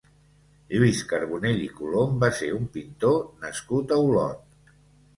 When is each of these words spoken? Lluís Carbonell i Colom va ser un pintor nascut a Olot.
Lluís 0.77 1.01
Carbonell 1.11 1.61
i 1.67 1.69
Colom 1.81 2.17
va 2.25 2.31
ser 2.41 2.51
un 2.57 2.67
pintor 2.81 3.23
nascut 3.47 3.99
a 4.01 4.05
Olot. 4.11 4.79